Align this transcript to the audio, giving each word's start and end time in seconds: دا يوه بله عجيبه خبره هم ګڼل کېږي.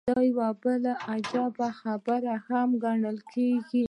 دا 0.09 0.17
يوه 0.29 0.49
بله 0.63 0.93
عجيبه 1.09 1.67
خبره 1.81 2.33
هم 2.47 2.69
ګڼل 2.83 3.17
کېږي. 3.33 3.79